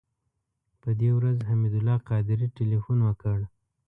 په 0.81 0.89
دې 0.99 1.09
ورځ 1.17 1.37
حمید 1.49 1.73
الله 1.79 1.97
قادري 2.09 2.47
تیلفون 2.57 2.99
وکړ. 3.03 3.39